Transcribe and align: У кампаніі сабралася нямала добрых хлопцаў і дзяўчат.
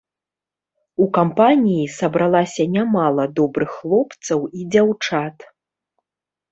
У 1.05 1.07
кампаніі 1.17 1.85
сабралася 1.99 2.63
нямала 2.79 3.23
добрых 3.37 3.69
хлопцаў 3.83 4.39
і 4.61 4.71
дзяўчат. 4.77 5.37